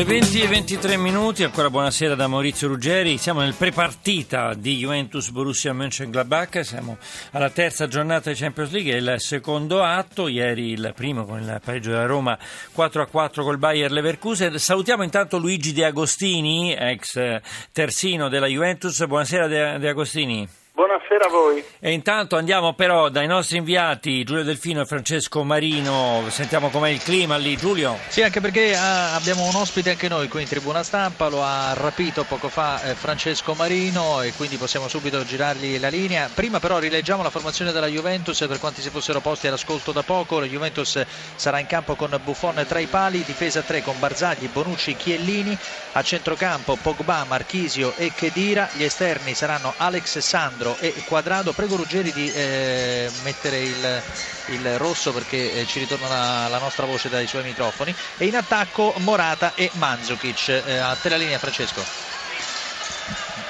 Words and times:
Le 0.00 0.06
20 0.06 0.40
e 0.40 0.46
23 0.46 0.96
minuti, 0.96 1.44
ancora 1.44 1.68
buonasera 1.68 2.14
da 2.14 2.26
Maurizio 2.26 2.68
Ruggeri, 2.68 3.18
siamo 3.18 3.40
nel 3.40 3.52
prepartita 3.52 4.54
di 4.54 4.78
Juventus 4.78 5.28
Borussia 5.28 5.74
Mönchengladbach, 5.74 6.64
siamo 6.64 6.96
alla 7.32 7.50
terza 7.50 7.86
giornata 7.86 8.30
di 8.30 8.36
Champions 8.36 8.70
League, 8.70 8.96
il 8.96 9.16
secondo 9.18 9.82
atto, 9.82 10.26
ieri 10.26 10.70
il 10.70 10.94
primo 10.96 11.26
con 11.26 11.42
il 11.42 11.60
pareggio 11.62 11.90
della 11.90 12.06
Roma 12.06 12.38
4-4 12.74 13.42
col 13.42 13.58
Bayer 13.58 13.92
Leverkusen. 13.92 14.58
Salutiamo 14.58 15.02
intanto 15.02 15.36
Luigi 15.36 15.74
De 15.74 15.84
Agostini, 15.84 16.74
ex 16.74 17.38
terzino 17.70 18.30
della 18.30 18.46
Juventus, 18.46 19.04
buonasera 19.04 19.48
De 19.76 19.86
Agostini. 19.86 20.48
Buonasera 20.80 21.26
a 21.26 21.28
voi. 21.28 21.62
E 21.78 21.92
intanto 21.92 22.38
andiamo 22.38 22.72
però 22.72 23.10
dai 23.10 23.26
nostri 23.26 23.58
inviati 23.58 24.24
Giulio 24.24 24.44
Delfino 24.44 24.80
e 24.80 24.86
Francesco 24.86 25.44
Marino, 25.44 26.24
sentiamo 26.30 26.70
com'è 26.70 26.88
il 26.88 27.02
clima 27.02 27.36
lì, 27.36 27.54
Giulio. 27.54 27.98
Sì, 28.08 28.22
anche 28.22 28.40
perché 28.40 28.74
ah, 28.74 29.14
abbiamo 29.14 29.46
un 29.46 29.54
ospite 29.56 29.90
anche 29.90 30.08
noi 30.08 30.28
qui 30.28 30.40
in 30.40 30.48
tribuna 30.48 30.82
stampa, 30.82 31.28
lo 31.28 31.42
ha 31.42 31.74
rapito 31.74 32.24
poco 32.24 32.48
fa 32.48 32.82
eh, 32.82 32.94
Francesco 32.94 33.52
Marino 33.52 34.22
e 34.22 34.32
quindi 34.32 34.56
possiamo 34.56 34.88
subito 34.88 35.22
girargli 35.22 35.78
la 35.78 35.88
linea. 35.88 36.30
Prima 36.32 36.60
però 36.60 36.78
rileggiamo 36.78 37.22
la 37.22 37.28
formazione 37.28 37.72
della 37.72 37.86
Juventus 37.86 38.42
per 38.48 38.58
quanti 38.58 38.80
si 38.80 38.88
fossero 38.88 39.20
posti 39.20 39.48
all'ascolto 39.48 39.92
da 39.92 40.02
poco. 40.02 40.40
La 40.40 40.46
Juventus 40.46 41.04
sarà 41.36 41.58
in 41.58 41.66
campo 41.66 41.94
con 41.94 42.18
Buffon 42.24 42.64
tra 42.66 42.78
i 42.78 42.86
pali, 42.86 43.22
difesa 43.22 43.60
3 43.60 43.82
con 43.82 43.98
Barzagli, 43.98 44.48
Bonucci, 44.48 44.96
Chiellini, 44.96 45.54
a 45.92 46.02
centrocampo 46.02 46.78
Pogba, 46.80 47.26
Marchisio 47.28 47.92
e 47.98 48.10
Chedira, 48.14 48.66
gli 48.72 48.84
esterni 48.84 49.34
saranno 49.34 49.74
Alex 49.76 50.16
Sandro 50.20 50.68
e 50.78 50.94
Quadrado. 51.04 51.52
Prego 51.52 51.76
Ruggeri 51.76 52.12
di 52.12 52.30
eh, 52.32 53.10
mettere 53.22 53.58
il, 53.58 54.02
il, 54.46 54.78
rosso 54.78 55.12
perché 55.12 55.52
eh, 55.52 55.66
ci 55.66 55.78
ritorna 55.78 56.08
la, 56.08 56.48
la, 56.48 56.58
nostra 56.58 56.86
voce 56.86 57.08
dai 57.08 57.26
suoi 57.26 57.42
microfoni. 57.42 57.94
E 58.18 58.26
in 58.26 58.36
attacco 58.36 58.94
Morata 58.98 59.52
e 59.54 59.70
Mandzukic. 59.74 60.62
Eh, 60.66 60.76
a 60.78 60.94
te 60.94 61.08
la 61.08 61.16
linea 61.16 61.38
Francesco. 61.38 61.82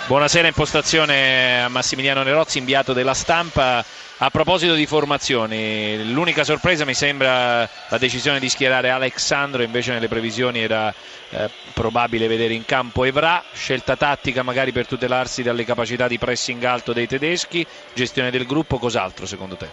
Buonasera, 0.07 0.49
impostazione 0.49 1.63
a 1.63 1.69
Massimiliano 1.69 2.23
Nerozzi, 2.23 2.59
inviato 2.59 2.93
della 2.93 3.15
stampa. 3.15 3.85
A 4.23 4.29
proposito 4.29 4.75
di 4.75 4.85
formazioni, 4.85 6.13
l'unica 6.13 6.45
sorpresa 6.45 6.85
mi 6.85 6.93
sembra 6.93 7.67
la 7.89 7.97
decisione 7.97 8.39
di 8.39 8.51
schierare 8.51 8.91
Alexandro, 8.91 9.63
invece 9.63 9.93
nelle 9.93 10.09
previsioni 10.09 10.61
era 10.61 10.93
eh, 11.31 11.49
probabile 11.73 12.29
vedere 12.29 12.53
in 12.53 12.67
campo 12.67 13.05
Evra, 13.05 13.43
scelta 13.55 13.97
tattica 13.97 14.43
magari 14.43 14.73
per 14.73 14.87
tutelarsi 14.87 15.43
dalle 15.43 15.65
capacità 15.65 16.07
di 16.07 16.19
pressing 16.19 16.63
alto 16.65 16.93
dei 16.93 17.07
tedeschi, 17.07 17.67
gestione 17.95 18.31
del 18.31 18.45
gruppo, 18.45 18.77
cos'altro 18.77 19.25
secondo 19.25 19.57
te? 19.57 19.69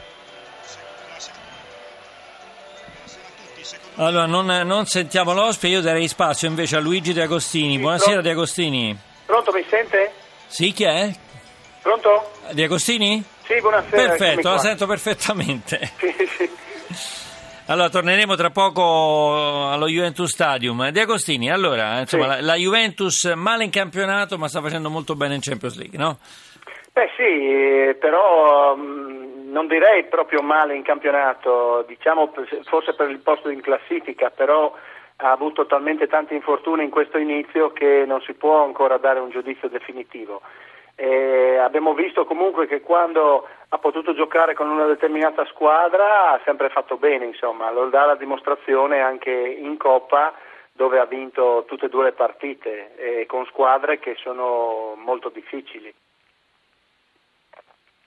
Allora, 3.95 4.27
non, 4.27 4.45
non 4.45 4.85
sentiamo 4.85 5.33
l'ospite, 5.33 5.73
io 5.73 5.81
darei 5.81 6.07
spazio 6.07 6.47
invece 6.47 6.77
a 6.77 6.79
Luigi 6.79 7.11
De 7.11 7.23
Agostini. 7.23 7.77
Buonasera 7.79 8.21
De 8.21 8.29
Agostini. 8.29 8.97
Pronto, 9.25 9.51
mi 9.51 9.65
sente? 9.69 10.13
Sì, 10.47 10.71
chi 10.71 10.85
è? 10.85 11.13
Pronto? 11.81 12.31
De 12.51 12.63
Agostini? 12.63 13.35
Sì, 13.47 13.61
buonasera. 13.61 14.15
Perfetto, 14.15 14.49
la 14.49 14.57
sento 14.57 14.85
perfettamente. 14.85 15.79
Sì, 15.97 16.25
sì. 16.27 16.49
Allora, 17.69 17.89
torneremo 17.89 18.35
tra 18.35 18.49
poco 18.49 19.67
allo 19.69 19.87
Juventus 19.87 20.31
Stadium. 20.31 20.89
De 20.89 21.01
Agostini, 21.01 21.51
allora, 21.51 21.99
insomma, 21.99 22.23
sì. 22.23 22.29
la, 22.29 22.41
la, 22.41 22.55
Juventus 22.55 23.25
male 23.35 23.65
in 23.65 23.71
campionato, 23.71 24.37
ma 24.37 24.47
sta 24.47 24.61
facendo 24.61 24.89
molto 24.89 25.15
bene 25.15 25.35
in 25.35 25.41
Champions 25.41 25.77
League, 25.77 25.97
no? 25.97 26.17
Beh 26.93 27.09
sì, 27.17 27.93
però 27.99 28.75
mh, 28.75 29.51
non 29.51 29.67
direi 29.67 30.05
proprio 30.05 30.41
male 30.41 30.75
in 30.75 30.83
campionato, 30.83 31.83
diciamo 31.87 32.31
forse 32.63 32.93
per 32.93 33.09
il 33.09 33.19
posto 33.19 33.49
in 33.49 33.61
classifica, 33.61 34.29
però 34.29 34.73
ha 35.17 35.31
avuto 35.31 35.65
talmente 35.65 36.07
tanti 36.07 36.35
infortuni 36.35 36.83
in 36.85 36.89
questo 36.89 37.17
inizio 37.17 37.71
che 37.71 38.05
non 38.07 38.21
si 38.21 38.33
può 38.33 38.63
ancora 38.63 38.97
dare 38.97 39.19
un 39.19 39.29
giudizio 39.29 39.67
definitivo. 39.67 40.41
E 40.99 41.57
abbiamo 41.57 41.93
visto 41.93 42.25
comunque 42.25 42.65
che 42.65 42.81
quando 42.81 43.47
ha 43.69 43.77
potuto 43.77 44.15
giocare 44.15 44.55
con 44.55 44.67
una 44.67 44.87
determinata 44.87 45.45
squadra 45.45 46.31
ha 46.31 46.41
sempre 46.43 46.69
fatto 46.69 46.97
bene, 46.97 47.25
insomma, 47.25 47.69
lo 47.69 47.87
dà 47.89 48.05
la 48.05 48.15
dimostrazione 48.15 48.99
anche 48.99 49.31
in 49.31 49.77
Coppa 49.77 50.33
dove 50.71 50.97
ha 50.97 51.05
vinto 51.05 51.65
tutte 51.67 51.85
e 51.85 51.89
due 51.89 52.05
le 52.05 52.11
partite 52.13 52.95
e 52.95 53.25
con 53.27 53.45
squadre 53.45 53.99
che 53.99 54.15
sono 54.15 54.95
molto 54.95 55.29
difficili. 55.29 55.93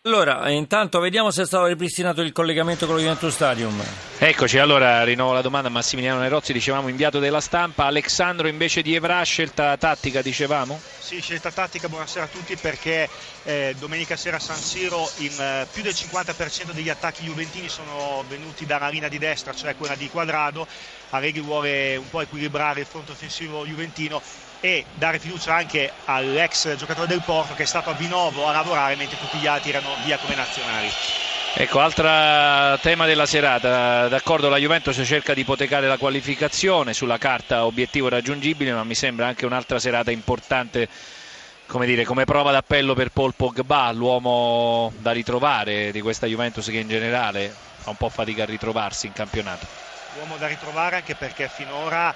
Allora, 0.04 0.48
intanto 0.48 0.98
vediamo 0.98 1.30
se 1.30 1.42
è 1.42 1.44
stato 1.44 1.66
ripristinato 1.66 2.22
il 2.22 2.32
collegamento 2.32 2.86
con 2.86 2.94
lo 2.94 3.02
Juventus 3.02 3.34
Stadium. 3.34 3.84
Eccoci, 4.16 4.56
allora 4.56 5.04
rinnovo 5.04 5.34
la 5.34 5.42
domanda 5.42 5.68
a 5.68 5.70
Massimiliano 5.70 6.20
Nerozzi, 6.20 6.54
dicevamo 6.54 6.88
inviato 6.88 7.18
della 7.18 7.42
stampa, 7.42 7.84
Alessandro 7.84 8.48
invece 8.48 8.80
di 8.80 8.94
Evra, 8.94 9.22
scelta 9.24 9.76
tattica 9.76 10.22
dicevamo? 10.22 10.80
Sì, 10.98 11.20
scelta 11.20 11.50
tattica, 11.50 11.90
buonasera 11.90 12.24
a 12.24 12.28
tutti 12.28 12.56
perché 12.56 13.10
eh, 13.42 13.76
domenica 13.78 14.16
sera 14.16 14.38
a 14.38 14.40
San 14.40 14.56
Siro 14.56 15.06
in, 15.18 15.38
eh, 15.38 15.66
più 15.70 15.82
del 15.82 15.92
50% 15.92 16.72
degli 16.72 16.88
attacchi 16.88 17.24
juventini 17.24 17.68
sono 17.68 18.24
venuti 18.26 18.64
dalla 18.64 18.88
linea 18.88 19.10
di 19.10 19.18
destra, 19.18 19.52
cioè 19.52 19.76
quella 19.76 19.96
di 19.96 20.08
Quadrado, 20.08 20.66
Allegri 21.10 21.42
vuole 21.42 21.96
un 21.96 22.08
po' 22.08 22.22
equilibrare 22.22 22.80
il 22.80 22.86
fronte 22.86 23.12
offensivo 23.12 23.66
juventino 23.66 24.22
e 24.60 24.84
dare 24.94 25.18
fiducia 25.18 25.54
anche 25.54 25.90
all'ex 26.04 26.76
giocatore 26.76 27.06
del 27.06 27.22
Porto 27.22 27.54
che 27.54 27.62
è 27.62 27.66
stato 27.66 27.90
a 27.90 27.94
Vinovo 27.94 28.46
a 28.46 28.52
lavorare 28.52 28.94
mentre 28.94 29.16
tutti 29.18 29.38
gli 29.38 29.46
altri 29.46 29.70
erano 29.70 29.96
via 30.02 30.18
come 30.18 30.34
nazionali. 30.34 30.88
Ecco, 31.52 31.80
altro 31.80 32.78
tema 32.80 33.06
della 33.06 33.26
serata, 33.26 34.06
d'accordo 34.06 34.48
la 34.48 34.58
Juventus 34.58 35.00
cerca 35.04 35.34
di 35.34 35.40
ipotecare 35.40 35.88
la 35.88 35.98
qualificazione, 35.98 36.92
sulla 36.94 37.18
carta 37.18 37.64
obiettivo 37.64 38.08
raggiungibile, 38.08 38.72
ma 38.72 38.84
mi 38.84 38.94
sembra 38.94 39.26
anche 39.26 39.46
un'altra 39.46 39.80
serata 39.80 40.12
importante 40.12 40.88
come, 41.66 41.86
dire, 41.86 42.04
come 42.04 42.24
prova 42.24 42.52
d'appello 42.52 42.94
per 42.94 43.10
Paul 43.10 43.34
Pogba, 43.34 43.90
l'uomo 43.90 44.92
da 44.98 45.10
ritrovare 45.10 45.90
di 45.90 46.00
questa 46.00 46.26
Juventus 46.26 46.66
che 46.66 46.78
in 46.78 46.88
generale 46.88 47.52
fa 47.78 47.90
un 47.90 47.96
po' 47.96 48.08
fatica 48.10 48.44
a 48.44 48.46
ritrovarsi 48.46 49.06
in 49.06 49.12
campionato. 49.12 49.79
Uomo 50.18 50.36
da 50.36 50.46
ritrovare 50.46 50.96
anche 50.96 51.14
perché 51.14 51.48
finora 51.48 52.12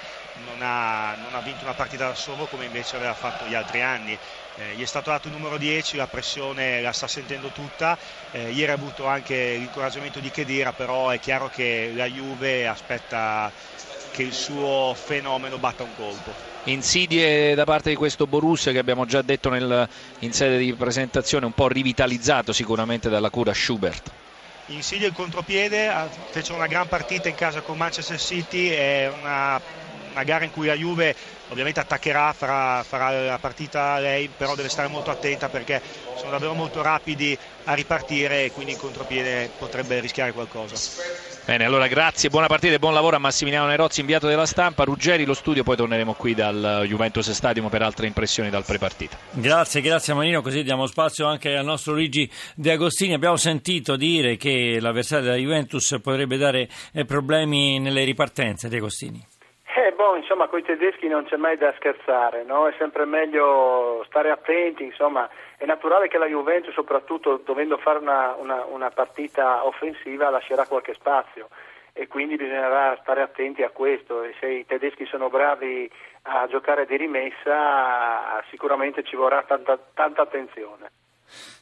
non 0.47 0.61
ha, 0.61 1.15
non 1.15 1.35
ha, 1.35 1.41
vinto 1.41 1.65
una 1.65 1.75
partita 1.75 2.09
da 2.09 2.15
solo 2.15 2.47
come 2.47 2.65
invece 2.65 2.97
aveva 2.97 3.15
fatto 3.15 3.45
gli 3.47 3.55
altri 3.55 3.83
anni. 3.83 4.19
Eh, 4.57 4.75
gli 4.75 4.83
è 4.83 4.87
stato 4.87 5.11
dato 5.11 5.29
il 5.29 5.35
numero 5.35 5.57
10, 5.59 5.97
la 5.97 6.07
pressione 6.07 6.81
la 6.81 6.93
sta 6.93 7.07
sentendo 7.07 7.49
tutta. 7.49 7.97
Eh, 8.33 8.51
ieri 8.51 8.73
ha 8.73 8.75
avuto 8.75 9.07
anche 9.07 9.57
l'incoraggiamento 9.57 10.19
di 10.19 10.31
Chedira, 10.31 10.73
però 10.73 11.11
è 11.11 11.21
chiaro 11.21 11.49
che 11.49 11.93
la 11.95 12.07
Juve 12.07 12.67
aspetta 12.67 13.51
che 14.11 14.23
il 14.23 14.33
suo 14.33 14.95
fenomeno 14.95 15.59
batta 15.59 15.83
un 15.83 15.95
colpo. 15.97 16.33
Insidie 16.65 17.55
da 17.55 17.65
parte 17.65 17.91
di 17.91 17.97
questo 17.97 18.27
Borussia 18.27 18.73
che 18.73 18.79
abbiamo 18.79 19.05
già 19.05 19.23
detto 19.23 19.51
nel, 19.51 19.89
in 20.21 20.33
sede 20.33 20.57
di 20.57 20.73
presentazione, 20.75 21.47
un 21.47 21.53
po' 21.53 21.69
rivitalizzato 21.69 22.53
sicuramente 22.53 23.09
dalla 23.09 23.31
cura 23.31 23.53
Schubert 23.53 24.23
insidia 24.67 25.07
il 25.07 25.13
contropiede, 25.13 26.09
fece 26.31 26.53
una 26.53 26.67
gran 26.67 26.89
partita 26.89 27.29
in 27.29 27.35
casa 27.35 27.61
con 27.63 27.77
Manchester 27.77 28.19
City, 28.19 28.69
è 28.69 29.09
una 29.09 29.61
una 30.15 30.23
gara 30.25 30.45
in 30.45 30.51
cui 30.51 30.67
la 30.67 30.75
Juve 30.75 31.15
ovviamente 31.49 31.81
attaccherà, 31.81 32.33
farà, 32.33 32.83
farà, 32.85 33.11
la 33.25 33.39
partita 33.39 33.99
lei, 33.99 34.29
però 34.31 34.55
deve 34.55 34.69
stare 34.69 34.89
molto 34.89 35.11
attenta 35.11 35.49
perché 35.49 35.81
sono 36.13 36.31
davvero 36.33 36.55
molto 36.55 36.83
rapidi 36.83 37.37
a 37.65 37.75
ripartire 37.75 38.45
e 38.45 38.51
quindi 38.51 38.73
in 38.73 38.79
contropiede 38.79 39.51
potrebbe 39.57 40.01
rischiare 40.01 40.33
qualcosa. 40.33 40.81
Bene, 41.47 41.65
allora 41.65 41.87
grazie, 41.89 42.31
buona 42.31 42.47
partita 42.47 42.73
e 42.73 42.79
buon 42.79 42.95
lavoro 42.95 43.17
a 43.17 43.19
Massimiliano 43.19 43.67
Nerozzi, 43.67 44.01
inviato 44.01 44.27
della 44.27 44.47
stampa, 44.47 44.85
Ruggeri, 44.85 45.27
lo 45.27 45.35
studio, 45.35 45.63
poi 45.63 45.77
torneremo 45.77 46.15
qui 46.15 46.35
dal 46.35 46.85
Juventus 46.87 47.31
Stadium 47.33 47.69
per 47.69 47.83
altre 47.83 48.07
impressioni 48.07 48.49
dal 48.49 48.65
prepartita. 48.65 49.19
Grazie, 49.31 49.83
grazie 49.83 50.15
Marino, 50.15 50.41
così 50.41 50.63
diamo 50.63 50.87
spazio 50.87 51.27
anche 51.27 51.55
al 51.55 51.67
nostro 51.67 51.93
Luigi 51.93 52.31
De 52.55 52.73
Agostini. 52.73 53.13
Abbiamo 53.13 53.37
sentito 53.37 53.97
dire 53.97 54.39
che 54.39 54.79
l'avversario 54.81 55.27
della 55.27 55.37
Juventus 55.37 55.99
potrebbe 56.01 56.39
dare 56.39 56.67
eh, 56.93 57.05
problemi 57.05 57.79
nelle 57.79 58.05
ripartenze, 58.05 58.71
De 58.71 58.79
Agostini. 58.79 59.23
Eh, 59.77 59.91
boh, 59.91 60.15
insomma, 60.15 60.47
con 60.47 60.61
i 60.61 60.63
tedeschi 60.63 61.09
non 61.09 61.25
c'è 61.25 61.37
mai 61.37 61.57
da 61.57 61.73
scherzare, 61.73 62.45
no? 62.45 62.69
È 62.69 62.75
sempre 62.79 63.05
meglio 63.07 64.05
stare 64.07 64.31
attenti, 64.31 64.85
insomma, 64.85 65.29
è 65.57 65.65
naturale 65.65 66.07
che 66.07 66.17
la 66.17 66.27
Juventus, 66.27 66.73
soprattutto 66.73 67.41
dovendo 67.45 67.77
fare 67.79 67.99
una, 67.99 68.37
una, 68.39 68.65
una 68.67 68.91
partita 68.91 69.67
offensiva, 69.67 70.31
lascerà 70.31 70.65
qualche 70.67 70.95
spazio 70.95 71.49
e 71.93 72.07
quindi 72.07 72.37
bisognerà 72.37 72.97
stare 73.03 73.23
attenti 73.23 73.65
a 73.65 73.71
questo 73.71 74.23
e 74.23 74.35
se 74.39 74.47
i 74.47 74.65
tedeschi 74.65 75.07
sono 75.07 75.29
bravi 75.29 75.91
a 76.23 76.47
giocare 76.47 76.87
di 76.87 76.97
rimessa 76.97 78.43
sicuramente 78.51 79.03
ci 79.03 79.17
vorrà 79.17 79.43
tanta, 79.43 79.77
tanta 79.93 80.23
attenzione. 80.23 81.04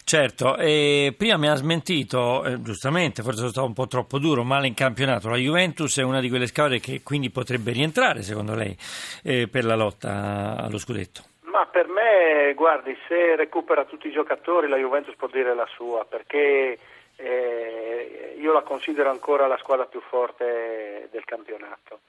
Certo, 0.04 0.56
e 0.58 1.14
prima 1.16 1.38
mi 1.38 1.48
ha 1.48 1.54
smentito, 1.54 2.44
eh, 2.44 2.60
giustamente, 2.60 3.22
forse 3.22 3.38
sono 3.38 3.50
stato 3.50 3.66
un 3.66 3.72
po' 3.72 3.86
troppo 3.86 4.18
duro, 4.18 4.42
male 4.42 4.66
in 4.66 4.74
campionato. 4.74 5.30
La 5.30 5.36
Juventus 5.36 5.98
è 5.98 6.02
una 6.02 6.20
di 6.20 6.28
quelle 6.28 6.46
squadre 6.46 6.80
che 6.80 7.02
quindi 7.02 7.30
potrebbe 7.30 7.72
rientrare, 7.72 8.22
secondo 8.22 8.54
lei, 8.54 8.76
eh, 9.22 9.48
per 9.48 9.64
la 9.64 9.76
lotta 9.76 10.56
allo 10.58 10.76
scudetto. 10.76 11.22
Ma 11.44 11.66
per 11.66 11.86
me, 11.86 12.52
guardi, 12.54 12.94
se 13.08 13.36
recupera 13.36 13.84
tutti 13.84 14.08
i 14.08 14.12
giocatori 14.12 14.68
la 14.68 14.76
Juventus 14.76 15.14
può 15.16 15.28
dire 15.28 15.54
la 15.54 15.66
sua, 15.74 16.04
perché 16.04 16.78
eh, 17.16 18.36
io 18.38 18.52
la 18.52 18.62
considero 18.62 19.08
ancora 19.08 19.46
la 19.46 19.56
squadra 19.58 19.86
più 19.86 20.00
forte 20.00 21.08
del 21.10 21.24
campionato. 21.24 22.00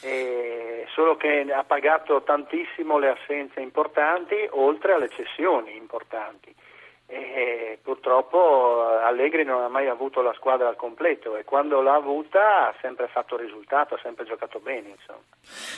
E 0.00 0.86
solo 0.92 1.16
che 1.16 1.44
ha 1.52 1.64
pagato 1.64 2.22
tantissimo 2.22 2.98
le 2.98 3.10
assenze 3.10 3.60
importanti, 3.60 4.34
oltre 4.50 4.94
alle 4.94 5.10
cessioni 5.10 5.76
importanti. 5.76 6.54
E 7.14 7.78
purtroppo 7.80 8.88
Allegri 9.04 9.44
non 9.44 9.62
ha 9.62 9.68
mai 9.68 9.86
avuto 9.88 10.20
la 10.20 10.32
squadra 10.34 10.68
al 10.68 10.74
completo 10.74 11.36
e 11.36 11.44
quando 11.44 11.80
l'ha 11.80 11.94
avuta 11.94 12.68
ha 12.68 12.74
sempre 12.80 13.06
fatto 13.06 13.36
risultato, 13.36 13.94
ha 13.94 14.00
sempre 14.02 14.24
giocato 14.24 14.58
bene. 14.58 14.88
Insomma. 14.88 15.20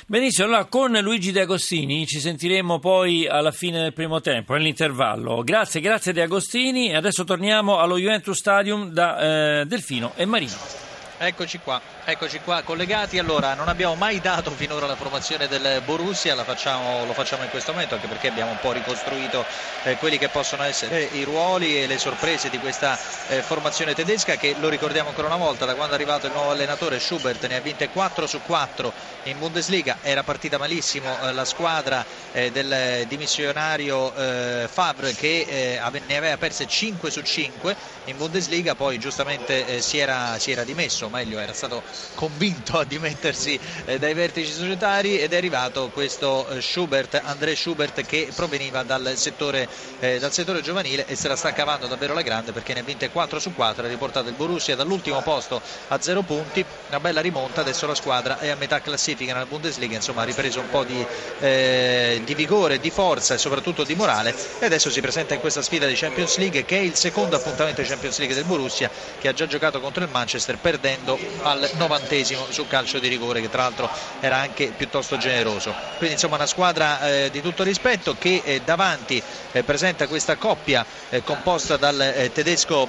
Benissimo, 0.06 0.46
allora 0.46 0.64
con 0.64 0.92
Luigi 0.92 1.32
De 1.32 1.42
Agostini 1.42 2.06
ci 2.06 2.20
sentiremo 2.20 2.78
poi 2.78 3.28
alla 3.28 3.50
fine 3.50 3.82
del 3.82 3.92
primo 3.92 4.20
tempo, 4.20 4.54
nell'intervallo. 4.54 5.42
Grazie, 5.42 5.80
grazie 5.80 6.14
De 6.14 6.22
Agostini 6.22 6.96
adesso 6.96 7.24
torniamo 7.24 7.78
allo 7.78 7.98
Juventus 7.98 8.38
Stadium 8.38 8.88
da 8.90 9.60
eh, 9.60 9.64
Delfino 9.66 10.12
e 10.16 10.24
Marino. 10.24 10.85
Eccoci 11.18 11.60
qua, 11.60 11.80
eccoci 12.04 12.40
qua 12.40 12.60
collegati. 12.60 13.18
Allora, 13.18 13.54
non 13.54 13.68
abbiamo 13.68 13.94
mai 13.94 14.20
dato 14.20 14.50
finora 14.50 14.86
la 14.86 14.96
formazione 14.96 15.48
del 15.48 15.80
Borussia, 15.82 16.36
facciamo, 16.44 17.06
lo 17.06 17.14
facciamo 17.14 17.42
in 17.42 17.48
questo 17.48 17.72
momento 17.72 17.94
anche 17.94 18.06
perché 18.06 18.28
abbiamo 18.28 18.50
un 18.50 18.58
po' 18.60 18.72
ricostruito 18.72 19.42
eh, 19.84 19.96
quelli 19.96 20.18
che 20.18 20.28
possono 20.28 20.62
essere 20.64 21.08
i 21.12 21.24
ruoli 21.24 21.82
e 21.82 21.86
le 21.86 21.96
sorprese 21.96 22.50
di 22.50 22.58
questa 22.58 22.98
eh, 23.28 23.40
formazione 23.40 23.94
tedesca 23.94 24.36
che 24.36 24.56
lo 24.60 24.68
ricordiamo 24.68 25.08
ancora 25.08 25.28
una 25.28 25.36
volta, 25.36 25.64
da 25.64 25.74
quando 25.74 25.94
è 25.94 25.96
arrivato 25.96 26.26
il 26.26 26.32
nuovo 26.32 26.50
allenatore 26.50 27.00
Schubert 27.00 27.46
ne 27.46 27.56
ha 27.56 27.60
vinte 27.60 27.88
4 27.88 28.26
su 28.26 28.42
4 28.42 28.92
in 29.22 29.38
Bundesliga, 29.38 29.96
era 30.02 30.22
partita 30.22 30.58
malissimo 30.58 31.18
eh, 31.22 31.32
la 31.32 31.46
squadra 31.46 32.04
eh, 32.32 32.52
del 32.52 33.06
dimissionario 33.06 34.14
eh, 34.14 34.68
Favre 34.70 35.14
che 35.14 35.46
eh, 35.48 36.00
ne 36.06 36.16
aveva 36.18 36.36
perse 36.36 36.66
5 36.66 37.10
su 37.10 37.22
5 37.22 37.74
in 38.04 38.18
Bundesliga, 38.18 38.74
poi 38.74 38.98
giustamente 38.98 39.80
si 39.80 39.98
era, 39.98 40.38
si 40.38 40.50
era 40.50 40.62
dimesso 40.62 41.05
o 41.06 41.08
meglio 41.08 41.38
era 41.38 41.52
stato 41.52 41.82
convinto 42.14 42.78
a 42.78 42.84
dimettersi 42.84 43.58
eh, 43.84 43.98
dai 43.98 44.14
vertici 44.14 44.52
societari 44.52 45.18
ed 45.18 45.32
è 45.32 45.36
arrivato 45.36 45.88
questo 45.88 46.48
eh, 46.48 46.60
Schubert, 46.60 47.20
André 47.24 47.56
Schubert 47.56 48.04
che 48.04 48.28
proveniva 48.34 48.82
dal 48.82 49.12
settore, 49.16 49.68
eh, 50.00 50.18
dal 50.18 50.32
settore 50.32 50.60
giovanile 50.60 51.06
e 51.06 51.16
se 51.16 51.28
la 51.28 51.36
sta 51.36 51.52
cavando 51.52 51.86
davvero 51.86 52.14
la 52.14 52.22
grande 52.22 52.52
perché 52.52 52.74
ne 52.74 52.80
ha 52.80 52.82
vinte 52.82 53.10
4 53.10 53.38
su 53.38 53.54
4, 53.54 53.84
ha 53.84 53.88
riportato 53.88 54.28
il 54.28 54.34
Borussia 54.34 54.76
dall'ultimo 54.76 55.22
posto 55.22 55.60
a 55.88 56.00
0 56.00 56.22
punti, 56.22 56.64
una 56.88 57.00
bella 57.00 57.20
rimonta, 57.20 57.60
adesso 57.60 57.86
la 57.86 57.94
squadra 57.94 58.38
è 58.38 58.48
a 58.48 58.56
metà 58.56 58.80
classifica 58.80 59.32
nella 59.32 59.46
Bundesliga, 59.46 59.94
insomma 59.94 60.22
ha 60.22 60.24
ripreso 60.24 60.60
un 60.60 60.70
po' 60.70 60.84
di, 60.84 61.04
eh, 61.40 62.20
di 62.24 62.34
vigore, 62.34 62.78
di 62.78 62.90
forza 62.90 63.34
e 63.34 63.38
soprattutto 63.38 63.84
di 63.84 63.94
morale 63.94 64.34
e 64.58 64.66
adesso 64.66 64.90
si 64.90 65.00
presenta 65.00 65.34
in 65.34 65.40
questa 65.40 65.62
sfida 65.62 65.86
di 65.86 65.94
Champions 65.94 66.36
League 66.38 66.64
che 66.64 66.78
è 66.78 66.80
il 66.80 66.94
secondo 66.94 67.36
appuntamento 67.36 67.80
di 67.80 67.88
Champions 67.88 68.18
League 68.18 68.34
del 68.34 68.44
Borussia 68.44 68.90
che 69.18 69.28
ha 69.28 69.32
già 69.32 69.46
giocato 69.46 69.80
contro 69.80 70.02
il 70.02 70.10
Manchester 70.10 70.58
perdendo 70.58 70.95
vincendo 70.96 71.18
al 71.42 71.68
novantesimo 71.74 72.46
sul 72.50 72.66
calcio 72.66 72.98
di 72.98 73.08
rigore 73.08 73.40
che 73.40 73.50
tra 73.50 73.62
l'altro 73.62 73.90
era 74.20 74.38
anche 74.38 74.72
piuttosto 74.76 75.16
generoso. 75.16 75.74
Quindi 75.96 76.14
insomma 76.14 76.36
una 76.36 76.46
squadra 76.46 77.00
eh, 77.08 77.30
di 77.30 77.40
tutto 77.40 77.62
rispetto 77.62 78.16
che 78.18 78.40
eh, 78.44 78.62
davanti 78.64 79.22
eh, 79.52 79.62
presenta 79.62 80.06
questa 80.06 80.36
coppia 80.36 80.84
eh, 81.10 81.22
composta 81.22 81.76
dal 81.76 82.00
eh, 82.00 82.32
tedesco 82.32 82.88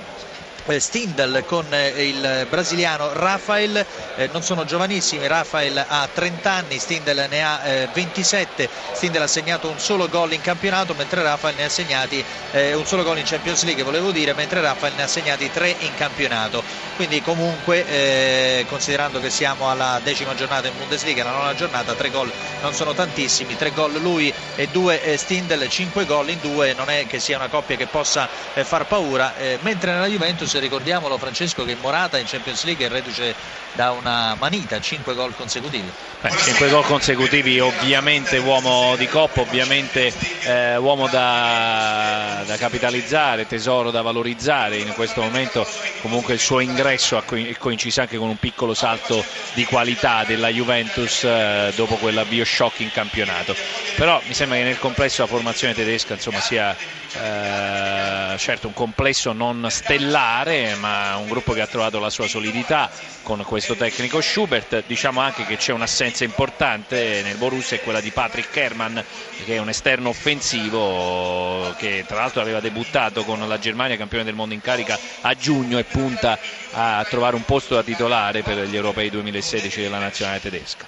eh, 0.69 0.79
Stindl 0.81 1.45
con 1.45 1.65
eh, 1.73 2.07
il 2.07 2.45
brasiliano 2.49 3.13
Rafael, 3.13 3.85
eh, 4.15 4.29
non 4.33 4.43
sono 4.43 4.65
giovanissimi, 4.65 5.25
Rafael 5.25 5.77
ha 5.87 6.09
30 6.11 6.51
anni, 6.51 6.77
Stindl 6.77 7.25
ne 7.29 7.43
ha 7.43 7.87
27, 7.93 8.69
Stindl 8.93 9.21
ha 9.21 9.27
segnato 9.27 9.69
un 9.69 9.79
solo 9.79 10.09
gol 10.09 10.33
in 10.33 10.41
campionato 10.41 10.93
mentre 10.93 11.21
Rafael 11.21 11.55
ne 11.55 11.63
ha 11.65 11.69
segnati 11.69 12.23
un 12.51 12.85
solo 12.85 13.03
gol 13.03 13.17
in 13.17 13.25
Champions 13.25 13.63
League, 13.63 13.83
volevo 13.83 14.11
dire, 14.11 14.33
mentre 14.33 14.59
Rafael 14.61 14.93
ne 14.95 15.03
ha 15.03 15.07
segnati 15.07 15.49
3 15.49 15.75
in 15.79 15.93
campionato. 15.95 16.63
Quindi 16.97 17.21
comunque 17.21 17.85
eh, 17.85 18.65
considerando 18.67 19.19
che 19.19 19.29
siamo 19.29 19.69
alla 19.69 20.01
decima 20.03 20.33
giornata 20.33 20.67
in 20.67 20.73
Bundesliga, 20.75 21.23
la 21.23 21.29
nona 21.29 21.53
giornata, 21.53 21.93
tre 21.93 22.09
gol 22.09 22.31
non 22.63 22.73
sono 22.73 22.95
tantissimi, 22.95 23.55
tre 23.55 23.69
gol 23.69 24.01
lui 24.01 24.33
e 24.55 24.67
due 24.71 25.03
eh, 25.03 25.15
Stindl, 25.15 25.67
cinque 25.69 26.05
gol 26.05 26.29
in 26.29 26.39
due, 26.41 26.73
non 26.73 26.89
è 26.89 27.05
che 27.05 27.19
sia 27.19 27.37
una 27.37 27.49
coppia 27.49 27.75
che 27.75 27.85
possa 27.85 28.27
eh, 28.55 28.63
far 28.63 28.87
paura, 28.87 29.35
mentre 29.59 29.91
nella 29.91 30.07
Juventus 30.07 30.57
ricordiamolo 30.57 31.19
Francesco 31.19 31.63
che 31.63 31.77
Morata 31.79 32.17
in 32.17 32.25
Champions 32.25 32.63
League 32.63 32.87
è 32.87 32.89
reduce 32.89 33.35
da 33.73 33.91
una 33.91 34.35
manita, 34.39 34.81
5 34.81 35.13
gol 35.13 35.35
consecutivi. 35.35 35.91
Beh, 36.19 36.31
5 36.31 36.69
gol 36.69 36.83
consecutivi, 36.83 37.59
ovviamente 37.59 38.37
uomo 38.37 38.95
di 38.95 39.07
coppa, 39.07 39.41
ovviamente 39.41 40.11
eh, 40.41 40.77
uomo 40.77 41.07
da, 41.07 42.41
da, 42.43 42.57
capitalizzare, 42.57 43.45
tesoro 43.45 43.91
da 43.91 44.01
valorizzare. 44.01 44.77
In 44.77 44.93
questo 44.93 45.21
momento 45.21 45.63
comunque 46.01 46.33
il 46.33 46.39
suo 46.39 46.59
ingresso 46.59 46.86
è 46.89 47.57
coinciso 47.57 48.01
anche 48.01 48.17
con 48.17 48.29
un 48.29 48.37
piccolo 48.37 48.73
salto 48.73 49.23
di 49.53 49.65
qualità 49.65 50.23
della 50.25 50.49
Juventus 50.49 51.23
eh, 51.23 51.71
dopo 51.75 51.95
quell'avvio 51.95 52.45
shock 52.45 52.79
in 52.79 52.91
campionato. 52.91 53.55
Però 53.95 54.21
mi 54.25 54.33
sembra 54.33 54.57
che 54.57 54.63
nel 54.63 54.79
complesso 54.79 55.21
la 55.21 55.27
formazione 55.27 55.73
tedesca 55.73 56.13
insomma, 56.13 56.39
sia 56.39 56.75
eh, 57.13 57.96
certo 58.37 58.67
un 58.67 58.73
complesso 58.73 59.33
non 59.33 59.67
stellare 59.69 60.75
ma 60.75 61.15
un 61.17 61.27
gruppo 61.27 61.53
che 61.53 61.61
ha 61.61 61.67
trovato 61.67 61.99
la 61.99 62.09
sua 62.09 62.27
solidità 62.27 62.89
con 63.21 63.43
questo 63.43 63.75
tecnico 63.75 64.21
Schubert. 64.21 64.85
Diciamo 64.85 65.19
anche 65.19 65.45
che 65.45 65.57
c'è 65.57 65.73
un'assenza 65.73 66.23
importante 66.23 67.21
nel 67.23 67.37
Borussia 67.37 67.77
è 67.77 67.79
quella 67.79 67.99
di 67.99 68.11
Patrick 68.11 68.49
Kerman 68.49 69.03
che 69.43 69.55
è 69.55 69.57
un 69.57 69.69
esterno 69.69 70.09
offensivo 70.09 71.73
che 71.75 72.03
tra 72.07 72.17
l'altro 72.21 72.41
aveva 72.41 72.59
debuttato 72.59 73.23
con 73.23 73.45
la 73.47 73.57
Germania 73.57 73.97
campione 73.97 74.23
del 74.23 74.35
mondo 74.35 74.53
in 74.53 74.61
carica 74.61 74.99
a 75.21 75.33
giugno 75.35 75.77
e 75.77 75.85
punta 75.85 76.39
a 76.69 77.03
trovare 77.05 77.35
un 77.35 77.43
posto 77.43 77.75
da 77.75 77.83
titolare 77.83 78.43
per 78.43 78.59
gli 78.67 78.75
europei 78.75 79.09
2016 79.09 79.81
della 79.81 79.99
nazionale 79.99 80.39
tedesca 80.39 80.87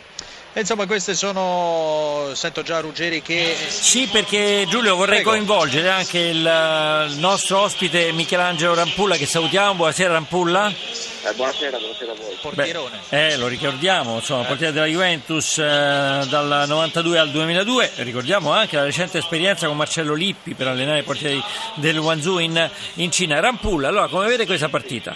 insomma 0.54 0.86
queste 0.88 1.14
sono, 1.14 2.32
sento 2.34 2.64
già 2.64 2.80
Ruggeri 2.80 3.22
che... 3.22 3.56
Sì 3.68 4.08
perché 4.12 4.66
Giulio 4.68 4.96
vorrei 4.96 5.22
Prego. 5.22 5.32
coinvolgere 5.32 5.90
anche 5.90 6.20
il, 6.20 6.38
il, 6.38 7.18
nostro 7.18 7.60
ospite 7.60 8.12
Michelangelo 8.12 8.74
Rampulla 8.74 9.16
che 9.16 9.26
salutiamo, 9.26 9.76
buonasera 9.76 10.14
Rampulla. 10.14 10.68
Eh, 10.70 11.34
buonasera, 11.34 11.78
buonasera 11.78 12.12
a 12.12 12.16
voi. 12.16 12.38
Portierone. 12.42 13.00
Beh, 13.10 13.28
eh, 13.28 13.38
lo 13.38 13.48
ricordiamo, 13.48 14.16
insomma, 14.16 14.44
eh. 14.44 14.48
portiere 14.48 14.74
della 14.74 14.86
Juventus 14.86 15.58
eh, 15.58 16.26
dal 16.28 16.66
92 16.68 17.20
al 17.20 17.30
2002, 17.30 17.92
ricordiamo 17.98 18.52
anche 18.52 18.76
la 18.76 18.84
recente 18.84 19.20
esperienza 19.20 19.68
con 19.68 19.78
Marcello 19.78 20.14
Lippi 20.14 20.56
per 20.56 20.68
allenare 20.68 21.00
i 21.00 21.04
portieri 21.04 21.42
del 21.76 22.00
Guangzhou 22.00 22.40
in, 22.40 22.70
in 22.96 23.12
Cina. 23.12 23.40
Rampulla, 23.40 23.90
allora 23.90 24.08
come 24.08 24.28
vede 24.28 24.46
questa 24.46 24.70
partita? 24.70 25.16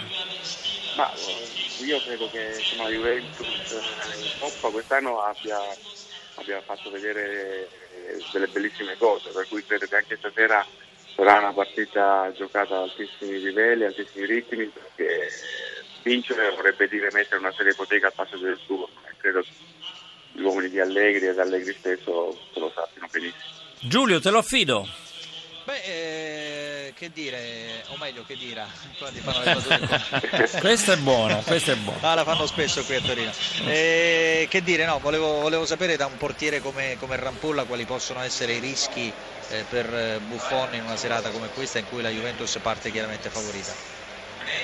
Ma 0.96 1.10
io 1.80 2.00
credo 2.00 2.28
che 2.30 2.54
insomma, 2.56 2.84
la 2.84 2.90
Juventus 2.90 3.48
in 4.22 4.38
Coppa 4.38 4.68
quest'anno 4.68 5.20
abbia, 5.20 5.58
abbia, 6.36 6.60
fatto 6.62 6.90
vedere 6.90 7.68
eh, 8.08 8.24
delle 8.32 8.46
bellissime 8.46 8.96
cose, 8.96 9.30
per 9.30 9.46
cui 9.48 9.64
credo 9.64 9.86
che 9.86 9.96
anche 9.96 10.16
stasera 10.16 10.64
sarà 11.14 11.38
una 11.38 11.52
partita 11.52 12.32
giocata 12.34 12.76
a 12.76 12.82
altissimi 12.82 13.40
livelli, 13.40 13.84
altissimi 13.84 14.26
ritmi, 14.26 14.66
perché 14.66 15.28
vincere 16.02 16.50
vorrebbe 16.50 16.88
dire 16.88 17.10
mettere 17.12 17.38
una 17.38 17.52
serie 17.52 17.72
ipoteca 17.72 18.06
al 18.06 18.14
passo 18.14 18.36
del 18.36 18.58
suo. 18.64 18.88
Credo 19.18 19.40
che 19.40 19.50
gli 20.32 20.42
uomini 20.42 20.68
di 20.68 20.80
Allegri 20.80 21.26
ed 21.26 21.38
Allegri 21.38 21.74
stesso 21.78 22.38
lo 22.54 22.72
sappiano 22.74 23.08
benissimo. 23.10 23.52
Giulio, 23.80 24.20
te 24.20 24.30
lo 24.30 24.38
affido. 24.38 24.86
Beh, 25.64 25.82
eh, 25.82 26.73
che 26.92 27.10
dire, 27.12 27.84
o 27.88 27.96
meglio 27.98 28.24
che 28.26 28.36
dire, 28.36 28.64
questa 30.60 30.92
è 30.92 30.96
buona, 30.96 31.36
questa 31.36 31.72
è 31.72 31.76
buona. 31.76 31.98
Ah, 32.02 32.14
la 32.14 32.24
fanno 32.24 32.46
spesso 32.46 32.84
qui 32.84 32.96
a 32.96 33.00
Torino. 33.00 33.30
Eh, 33.66 34.46
che 34.50 34.62
dire, 34.62 34.84
no, 34.84 34.98
volevo, 34.98 35.40
volevo, 35.40 35.64
sapere 35.64 35.96
da 35.96 36.06
un 36.06 36.16
portiere 36.16 36.60
come, 36.60 36.96
come 36.98 37.16
Rampulla 37.16 37.64
quali 37.64 37.84
possono 37.84 38.20
essere 38.20 38.52
i 38.54 38.58
rischi 38.58 39.12
eh, 39.50 39.64
per 39.68 40.20
Buffon 40.26 40.74
in 40.74 40.82
una 40.82 40.96
serata 40.96 41.30
come 41.30 41.48
questa 41.54 41.78
in 41.78 41.88
cui 41.88 42.02
la 42.02 42.10
Juventus 42.10 42.58
parte 42.60 42.90
chiaramente 42.90 43.30
favorita. 43.30 43.72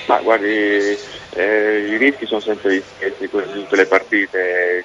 Ma 0.07 0.19
guardi, 0.21 0.49
eh, 0.49 1.87
i 1.89 1.97
rischi 1.97 2.27
sono 2.27 2.41
sempre 2.41 2.77
gli 2.77 2.83
stessi 2.97 3.25
in 3.25 3.31
tutte 3.31 3.77
le 3.77 3.87
partite, 3.87 4.85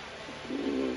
mm, 0.51 0.95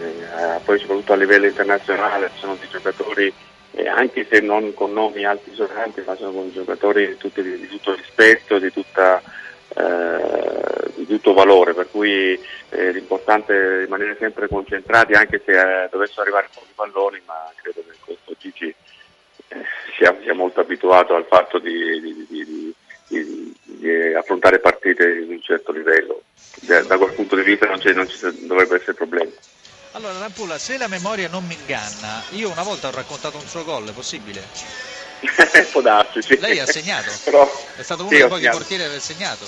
eh, 0.00 0.60
poi 0.64 0.78
soprattutto 0.78 1.12
a 1.14 1.16
livello 1.16 1.46
internazionale 1.46 2.30
ci 2.34 2.40
sono 2.40 2.56
dei 2.56 2.68
giocatori 2.68 3.32
eh, 3.74 3.88
anche 3.88 4.26
se 4.28 4.40
non 4.40 4.72
con 4.74 4.92
nomi 4.92 5.24
altisonanti, 5.24 6.02
ma 6.06 6.14
sono 6.14 6.32
con 6.32 6.50
giocatori 6.52 7.16
tutti 7.16 7.42
di, 7.42 7.58
di 7.58 7.66
tutto 7.66 7.94
rispetto, 7.94 8.58
di, 8.58 8.72
tutta, 8.72 9.20
eh, 9.74 10.90
di, 10.94 11.06
tutto 11.06 11.32
valore, 11.32 11.74
per 11.74 11.90
cui 11.90 12.38
eh, 12.70 12.92
l'importante 12.92 13.54
è 13.54 13.78
rimanere 13.80 14.16
sempre 14.18 14.48
concentrati 14.48 15.14
anche 15.14 15.42
se 15.44 15.52
eh, 15.52 15.88
dovessero 15.90 16.22
arrivare 16.22 16.48
pochi 16.54 16.72
palloni, 16.74 17.20
ma 17.26 17.50
credo 17.60 17.82
che 17.88 17.96
questo 18.04 18.34
Gigi 18.38 18.74
eh, 19.48 19.64
sia, 19.96 20.16
sia, 20.22 20.34
molto 20.34 20.60
abituato 20.60 21.14
al 21.14 21.26
fatto 21.26 21.58
di, 21.58 22.24
di 22.28 22.74
affrontare 24.14 24.60
partite 24.60 25.24
di 25.24 25.32
un 25.32 25.40
certo 25.42 25.72
livello. 25.72 26.22
Da, 26.60 26.96
quel 26.96 27.12
punto 27.12 27.36
di 27.36 27.42
vista 27.42 27.66
non, 27.66 27.80
non 27.94 28.08
ci 28.08 28.46
dovrebbe 28.46 28.76
essere 28.76 28.94
problema. 28.94 29.30
Allora, 29.94 30.18
Rampulla, 30.18 30.58
se 30.58 30.76
la 30.76 30.88
memoria 30.88 31.28
non 31.28 31.44
mi 31.46 31.54
inganna, 31.54 32.24
io 32.30 32.50
una 32.50 32.64
volta 32.64 32.88
ho 32.88 32.90
raccontato 32.90 33.36
un 33.36 33.46
suo 33.46 33.62
gol, 33.62 33.88
è 33.88 33.92
possibile? 33.92 34.42
Può 35.70 35.80
darsi, 35.80 36.20
sì. 36.20 36.36
Lei 36.40 36.58
ha 36.58 36.66
segnato? 36.66 37.12
Però, 37.22 37.48
È 37.76 37.82
stato 37.82 38.02
uno 38.02 38.10
sì, 38.10 38.18
dei 38.18 38.26
pochi 38.28 38.48
portieri 38.48 38.82
ad 38.82 38.88
aver 38.88 39.00
segnato. 39.00 39.46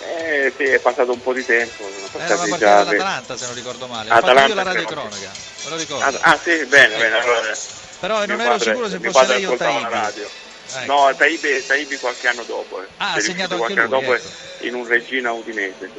Eh, 0.00 0.52
sì, 0.56 0.64
è 0.64 0.78
passato 0.80 1.12
un 1.12 1.22
po' 1.22 1.32
di 1.32 1.44
tempo. 1.44 1.84
Era 1.86 2.34
una 2.34 2.36
partita 2.36 2.58
già 2.58 2.84
dell'Atalanta, 2.84 3.36
se 3.36 3.46
non 3.46 3.54
ricordo 3.54 3.86
male. 3.86 4.10
Ho 4.10 4.14
fatto 4.14 4.24
Atalanta, 4.26 4.48
io 4.48 4.54
la 4.56 4.62
radio 4.64 4.86
credo. 4.86 5.00
cronaca, 5.02 5.30
me 5.64 5.70
lo 5.70 5.76
ricordo. 5.76 6.18
Ah, 6.20 6.38
sì, 6.42 6.64
bene, 6.64 6.96
bene. 6.96 7.18
Allora, 7.20 7.56
Però 8.00 8.16
mio 8.18 8.26
non 8.26 8.40
ero 8.40 8.50
padre- 8.50 8.64
sicuro 8.64 8.88
se 8.88 8.98
fosse 8.98 9.26
lei 9.26 9.44
o 9.44 9.56
Taibi. 9.56 10.20
Ecco. 10.72 10.92
No, 10.92 11.14
Taibi, 11.16 11.64
Taibi 11.66 11.96
qualche 11.98 12.28
anno 12.28 12.42
dopo. 12.42 12.82
eh. 12.82 12.86
Ah, 12.96 13.12
ha 13.12 13.20
segnato 13.20 13.54
anche 13.54 13.56
qualche 13.56 13.74
lui, 13.74 13.84
anno 13.84 14.00
dopo 14.00 14.14
ecco. 14.14 14.28
in 14.60 14.74
un 14.74 14.86
Regina 14.86 15.30
Udinese. 15.32 15.90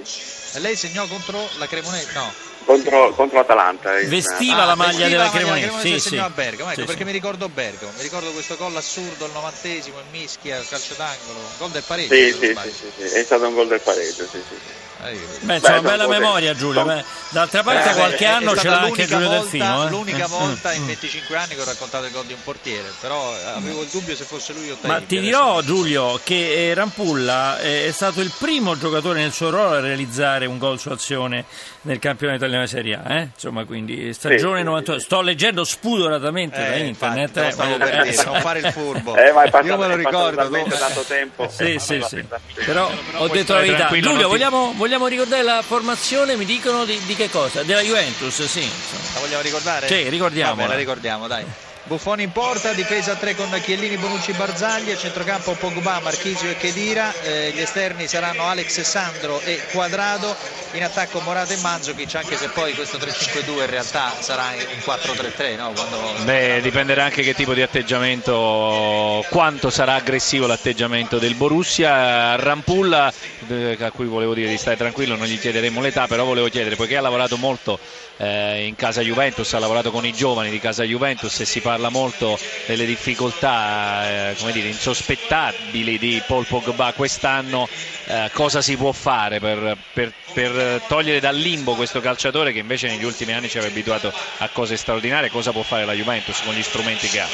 E 0.54 0.60
lei 0.60 0.76
segnò 0.76 1.06
contro 1.08 1.48
la 1.58 1.68
Cremonese? 1.68 2.10
No. 2.14 2.34
Contro, 2.66 3.12
contro 3.16 3.40
Atalanta. 3.40 4.00
in- 4.00 4.10
Vestiva 4.10 4.62
Ah, 4.64 4.66
la 4.66 4.76
maglia 4.76 5.08
vestiva 5.08 5.10
della 5.10 5.24
la 5.24 5.30
maglia 5.30 5.40
Cremonese. 5.40 5.66
Cremonese 5.68 5.96
e 5.96 6.00
Sì, 6.00 6.08
sì. 6.10 6.18
a 6.18 6.30
Bergamo, 6.30 6.70
ecco 6.72 6.80
Sì, 6.82 6.86
perché 6.86 7.02
sì. 7.02 7.06
mi 7.08 7.12
ricordo 7.12 7.50
Bergamo, 7.50 7.92
mi 7.96 8.02
ricordo 8.04 8.32
questo 8.32 8.56
gol 8.58 8.76
assurdo 8.76 9.26
al 9.26 9.32
novantesimo 9.32 9.98
in 10.00 10.20
mischia, 10.20 10.62
calcio 10.70 10.94
d'angolo, 10.96 11.40
gol 11.58 11.70
del 11.72 11.84
pareggio. 11.86 12.14
Sì, 12.14 12.32
sì, 12.40 12.56
sì, 12.64 12.72
sì, 12.98 13.08
sì, 13.08 13.16
è 13.16 13.24
stato 13.24 13.48
un 13.48 13.54
gol 13.56 13.68
del 13.68 13.82
pareggio, 13.82 14.26
sì, 14.32 14.40
sì. 14.48 14.56
Eh, 15.04 15.14
vedo. 15.14 15.26
Beh, 15.40 15.56
insomma, 15.56 15.82
Beh, 15.82 15.88
bella 15.90 16.08
memoria 16.08 16.54
Giulio. 16.54 16.84
beh. 16.86 17.04
D'altra 17.30 17.64
parte 17.64 17.90
Eh, 17.90 17.94
qualche 17.96 18.18
è- 18.24 18.28
è 18.28 18.32
anno 18.32 18.56
ce 18.56 18.68
l'ha 18.68 18.74
anche 18.82 18.88
l'unica 18.90 19.06
Giulio 19.08 19.28
volta, 19.30 19.42
Delfino. 19.42 19.88
eh. 19.88 19.90
l'unica 19.90 20.28
Mm, 20.28 20.30
volta 20.30 20.70
mm, 20.70 20.76
in 20.76 20.82
mm. 20.84 20.86
25 20.86 21.36
anni 21.38 21.56
che 21.56 21.62
ho 21.62 21.66
raccontato 21.66 22.06
il 22.06 22.12
gol 22.12 22.26
di 22.26 22.34
un 22.34 22.44
portiere, 22.44 22.92
però 23.00 23.36
eh, 23.36 23.44
avevo 23.46 23.82
il 23.82 23.88
dubbio 23.88 24.16
se 24.16 24.26
fosse 24.26 24.54
lui 24.54 24.70
o 24.70 24.76
Taibi. 24.80 24.88
Ma 24.88 25.02
ti 25.08 25.20
dirò. 25.20 25.62
Giulio, 25.64 26.20
che 26.24 26.70
eh, 26.70 26.74
Rampulla 26.76 27.60
eh, 27.62 27.88
è 27.88 27.92
stato 27.92 28.22
il 28.22 28.32
primo 28.38 28.78
giocatore 28.78 29.22
nel 29.22 29.34
suo 29.34 29.50
ruolo 29.50 29.72
a 29.78 29.80
realizzare 29.80 30.46
un 30.46 30.60
gol 30.60 30.78
su 30.80 30.90
azione 30.90 31.46
nel 31.84 31.98
campionato 32.00 32.38
italiano 32.38 32.64
di 32.64 32.70
Serie 32.70 33.00
A. 33.04 33.14
eh? 33.18 33.30
Insomma, 33.34 33.66
quindi 33.66 34.14
stagione 34.14 34.60
sì, 34.60 34.64
98. 34.66 35.00
sì. 35.00 35.06
Sto 35.06 35.22
leggendo 35.22 35.64
spudoratamente 35.64 36.58
da 36.60 36.74
Eh, 36.74 36.80
internet. 36.86 37.36
infatti, 37.38 37.58
te 37.58 37.64
lo 37.64 37.70
eh, 37.70 37.74
eh, 37.74 37.78
per 37.78 37.88
eh, 38.08 38.10
dire, 38.12 38.24
non 38.24 38.42
fare 38.42 38.60
il 38.60 38.72
furbo. 38.72 39.16
Eh, 39.22 39.32
ma 39.32 39.44
è 39.44 39.50
passato, 39.50 39.68
Io 39.68 39.78
me 39.78 39.88
lo 39.88 39.94
è 39.94 39.98
ricordo. 39.98 40.48
dopo- 40.48 40.70
tanto 40.76 41.02
tempo. 41.02 41.50
Sì, 41.50 41.78
sì, 41.80 41.94
Allora, 41.94 42.08
sì. 42.08 42.16
pensate- 42.18 42.42
Però 42.66 42.88
Però 42.88 43.20
ho 43.24 43.28
detto 43.28 43.54
la 43.54 43.60
verità. 43.62 43.88
Giulio, 43.92 44.28
vogliamo, 44.28 44.74
vogliamo 44.76 45.08
ricordare 45.08 45.44
la 45.44 45.62
formazione? 45.62 46.36
Mi 46.36 46.46
dicono 46.46 46.86
di, 46.86 47.00
di 47.06 47.16
che 47.16 47.30
cosa? 47.30 47.64
Della 47.64 47.82
Juventus, 47.82 48.44
sì. 48.46 48.62
insomma. 48.64 49.04
La 49.16 49.20
vogliamo 49.20 49.42
ricordare? 49.42 49.88
Sì, 49.88 50.10
ricordiamola. 50.10 50.56
Vabbè, 50.56 50.68
la 50.74 50.78
ricordiamo, 50.78 51.28
dai. 51.28 51.46
Buffoni 51.92 52.24
in 52.24 52.32
porta, 52.32 52.72
difesa 52.72 53.12
a 53.12 53.16
3 53.16 53.36
con 53.36 53.50
Chiellini, 53.62 53.98
Bonucci, 53.98 54.32
Barzagli, 54.32 54.92
a 54.92 54.96
centrocampo 54.96 55.56
Pogba, 55.56 56.00
Marchisio 56.00 56.50
e 56.50 56.56
Chedira, 56.56 57.12
eh, 57.22 57.52
gli 57.54 57.60
esterni 57.60 58.08
saranno 58.08 58.46
Alex 58.46 58.80
Sandro 58.80 59.42
e 59.42 59.60
Quadrado, 59.74 60.34
in 60.72 60.86
attacco 60.86 61.20
Morata 61.20 61.54
e 61.54 61.58
Mandzukic, 61.58 62.16
anche 62.16 62.38
se 62.38 62.48
poi 62.48 62.74
questo 62.76 62.98
3-5-2 62.98 63.60
in 63.60 63.70
realtà 63.70 64.14
sarà 64.18 64.54
un 64.56 64.82
4-3-3, 64.82 65.58
no? 65.58 65.74
Quando... 65.74 66.24
Beh, 66.24 66.62
dipenderà 66.62 67.04
anche 67.04 67.24
che 67.24 67.34
tipo 67.34 67.54
di 67.54 67.62
atteggiamento, 67.62 69.26
quanto 69.30 69.70
sarà 69.70 69.96
aggressivo 69.96 70.48
l'atteggiamento 70.48 71.20
del 71.20 71.36
Borussia. 71.36 72.38
Rampulla, 72.38 73.12
eh, 73.50 73.78
a 73.82 73.92
cui 73.92 74.06
volevo 74.06 74.34
dire 74.34 74.48
di 74.48 74.58
stare 74.58 74.78
tranquillo, 74.78 75.18
non 75.18 75.28
gli 75.28 75.38
chiederemo 75.38 75.82
l'età, 75.82 76.08
però 76.08 76.24
volevo 76.24 76.48
chiedere, 76.48 76.78
poiché 76.78 76.96
ha 76.96 77.02
lavorato 77.02 77.36
molto 77.36 77.78
eh, 78.16 78.66
in 78.66 78.76
casa 78.76 79.02
Juventus, 79.02 79.52
ha 79.54 79.60
lavorato 79.60 79.92
con 79.92 80.06
i 80.06 80.14
giovani 80.14 80.50
di 80.50 80.60
casa 80.60 80.84
Juventus 80.84 81.40
e 81.40 81.46
si 81.46 81.60
parla 81.60 81.81
molto 81.90 82.38
delle 82.66 82.86
difficoltà 82.86 84.32
eh, 84.32 84.52
dire, 84.52 84.68
insospettabili 84.68 85.98
di 85.98 86.22
Paul 86.26 86.46
Pogba 86.46 86.94
quest'anno, 86.94 87.68
eh, 88.06 88.30
cosa 88.34 88.62
si 88.62 88.78
può 88.78 88.92
fare 88.92 89.40
per, 89.40 89.78
per- 89.94 90.14
per 90.34 90.82
togliere 90.88 91.20
dal 91.20 91.36
limbo 91.36 91.76
questo 91.76 92.00
calciatore 92.00 92.54
che 92.54 92.60
invece 92.60 92.88
negli 92.88 93.04
ultimi 93.04 93.34
anni 93.34 93.50
ci 93.50 93.58
aveva 93.58 93.74
abituato 93.74 94.14
a 94.38 94.50
cose 94.50 94.78
straordinarie, 94.78 95.30
cosa 95.30 95.52
può 95.52 95.64
fare 95.64 95.86
la 95.86 95.94
Juventus 95.94 96.42
con 96.44 96.54
gli 96.54 96.64
strumenti 96.64 97.08
che 97.08 97.20
ha? 97.20 97.28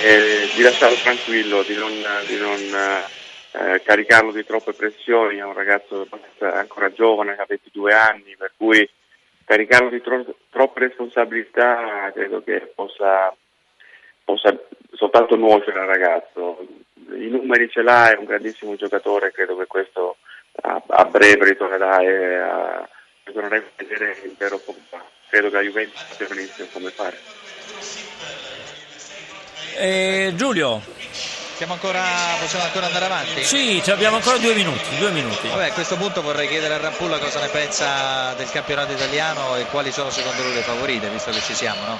eh, 0.00 0.48
di 0.54 0.62
lasciarlo 0.62 0.96
tranquillo, 0.96 1.62
di 1.62 1.74
non, 1.74 1.92
di 2.26 2.36
non, 2.36 2.58
eh, 3.52 3.82
caricarlo 3.82 4.32
di 4.32 4.44
troppe 4.44 4.72
pressioni, 4.72 5.36
è 5.36 5.44
un 5.44 5.54
ragazzo 5.54 6.06
ancora 6.40 6.92
giovane, 6.92 7.36
ha 7.36 7.44
22 7.46 7.94
anni, 7.94 8.34
per 8.36 8.52
cui 8.56 8.88
caricarlo 9.44 9.90
di 9.90 10.00
tro- 10.00 10.34
troppe 10.50 10.80
responsabilità 10.80 12.10
credo 12.12 12.42
che 12.42 12.72
possa, 12.74 13.34
possa 14.24 14.56
soltanto 14.92 15.36
nuocere 15.36 15.80
al 15.80 15.86
ragazzo. 15.86 16.66
I 17.12 17.28
numeri 17.28 17.68
ce 17.68 17.82
l'ha, 17.82 18.12
è 18.12 18.16
un 18.16 18.24
grandissimo 18.24 18.74
giocatore, 18.76 19.32
credo 19.32 19.56
che 19.56 19.66
questo 19.66 20.16
a, 20.62 20.82
a 20.86 21.04
breve 21.04 21.44
ritornerà 21.44 22.00
e 22.00 22.36
a, 22.36 22.88
ritornerà 23.24 23.56
a 23.56 23.62
vedere 23.76 24.16
il 24.24 24.34
vero 24.38 24.58
Pogba. 24.58 25.04
Credo 25.28 25.50
che 25.50 25.56
la 25.56 25.62
Juventus 25.62 26.06
sappia 26.06 26.34
benissimo 26.34 26.68
come 26.72 26.90
fare. 26.90 27.16
Eh, 29.76 30.32
Giulio, 30.36 30.80
ancora, 31.74 32.02
possiamo 32.40 32.64
ancora 32.64 32.86
andare 32.86 33.04
avanti? 33.04 33.44
sì, 33.44 33.80
ci 33.82 33.90
abbiamo 33.90 34.16
ancora 34.16 34.38
due 34.38 34.54
minuti. 34.54 34.96
Due 34.98 35.10
minuti. 35.10 35.48
Vabbè, 35.48 35.68
a 35.70 35.72
questo 35.72 35.96
punto 35.96 36.20
vorrei 36.20 36.48
chiedere 36.48 36.74
a 36.74 36.78
Rampulla 36.78 37.18
cosa 37.18 37.40
ne 37.40 37.48
pensa 37.48 38.34
del 38.34 38.50
campionato 38.50 38.92
italiano 38.92 39.56
e 39.56 39.64
quali 39.66 39.92
sono 39.92 40.10
secondo 40.10 40.42
lui 40.42 40.54
le 40.54 40.62
favorite, 40.62 41.08
visto 41.08 41.30
che 41.30 41.40
ci 41.40 41.54
siamo, 41.54 41.84
no? 41.86 41.98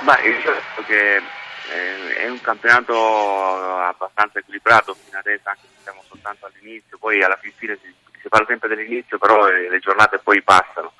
Ma 0.00 0.18
io 0.20 0.40
penso 0.42 0.86
che 0.86 1.16
eh, 1.16 2.14
è 2.16 2.28
un 2.28 2.40
campionato 2.40 3.78
abbastanza 3.80 4.38
equilibrato 4.38 4.94
fino 4.94 5.18
adesso, 5.18 5.48
anche 5.48 5.62
se 5.62 5.82
siamo 5.82 6.02
soltanto 6.08 6.46
all'inizio, 6.46 6.98
poi 6.98 7.22
alla 7.22 7.36
fin 7.36 7.52
fine 7.56 7.78
si, 7.82 7.92
si 8.20 8.28
parla 8.28 8.46
sempre 8.46 8.68
dell'inizio, 8.68 9.18
però 9.18 9.48
eh, 9.48 9.68
le 9.68 9.78
giornate 9.80 10.18
poi 10.18 10.42
passano 10.42 10.92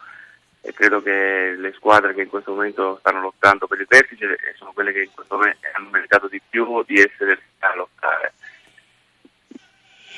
e 0.66 0.72
credo 0.72 1.00
che 1.00 1.54
le 1.56 1.72
squadre 1.76 2.12
che 2.12 2.22
in 2.22 2.28
questo 2.28 2.50
momento 2.50 2.96
stanno 2.98 3.20
lottando 3.20 3.68
per 3.68 3.78
il 3.78 3.86
vertice 3.88 4.24
eh, 4.24 4.54
sono 4.58 4.72
quelle 4.72 4.92
che 4.92 5.02
in 5.02 5.14
questo 5.14 5.36
momento 5.36 5.60
hanno 5.72 5.90
meritato 5.90 6.26
di 6.26 6.42
più 6.48 6.82
di 6.84 7.00
essere 7.00 7.38
a 7.60 7.74
lottare. 7.76 8.32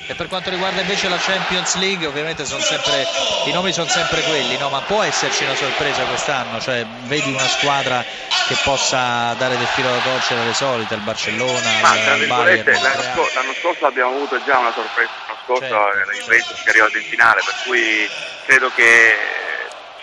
E 0.07 0.15
per 0.15 0.29
quanto 0.29 0.49
riguarda 0.49 0.81
invece 0.81 1.11
la 1.11 1.19
Champions 1.19 1.77
League, 1.77 2.07
ovviamente 2.07 2.47
sono 2.47 2.63
sempre, 2.63 3.05
i 3.45 3.53
nomi 3.53 3.73
sono 3.73 3.89
sempre 3.89 4.23
quelli, 4.23 4.57
no? 4.57 4.71
ma 4.71 4.81
può 4.81 5.03
esserci 5.03 5.45
una 5.45 5.55
sorpresa 5.55 6.03
quest'anno, 6.05 6.59
cioè 6.61 6.87
vedi 7.05 7.31
una 7.31 7.47
squadra 7.47 8.03
che 8.03 8.57
possa 8.65 9.35
dare 9.35 9.59
del 9.59 9.67
filo 9.67 9.91
da 9.91 9.99
torcere 9.99 10.41
alle 10.41 10.55
solite, 10.55 10.95
il 10.95 11.03
Barcellona, 11.03 11.81
Ma 11.83 12.15
il 12.15 12.27
Bayern, 12.27 12.83
l'anno, 12.83 13.03
scor- 13.03 13.35
l'anno 13.35 13.53
scorso 13.53 13.85
abbiamo 13.85 14.15
avuto 14.15 14.43
già 14.45 14.57
una 14.57 14.73
sorpresa, 14.73 15.11
l'anno 15.27 15.39
scorso 15.45 15.69
Certo. 15.69 15.99
era 15.99 16.13
il 16.13 16.19
Juventus 16.21 16.57
che 16.57 16.65
è 16.65 16.71
arrivato 16.71 16.97
in 16.97 17.05
finale, 17.05 17.41
per 17.45 17.55
cui 17.67 18.09
credo 18.47 18.71
che 18.75 19.38